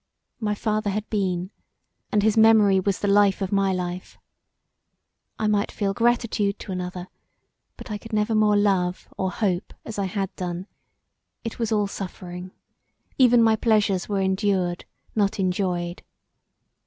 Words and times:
My 0.39 0.55
father 0.55 0.89
had 0.89 1.07
been 1.11 1.51
and 2.11 2.23
his 2.23 2.35
memory 2.35 2.79
was 2.79 2.97
the 2.97 3.07
life 3.07 3.39
of 3.39 3.51
my 3.51 3.71
life. 3.71 4.17
I 5.37 5.45
might 5.45 5.71
feel 5.71 5.93
gratitude 5.93 6.57
to 6.57 6.71
another 6.71 7.07
but 7.77 7.91
I 7.91 7.99
never 8.11 8.33
more 8.33 8.55
could 8.55 8.63
love 8.63 9.07
or 9.15 9.29
hope 9.29 9.75
as 9.85 9.99
I 9.99 10.05
had 10.05 10.35
done; 10.35 10.65
it 11.43 11.59
was 11.59 11.71
all 11.71 11.85
suffering; 11.85 12.49
even 13.19 13.43
my 13.43 13.55
pleasures 13.55 14.09
were 14.09 14.21
endured, 14.21 14.85
not 15.13 15.39
enjoyed. 15.39 16.01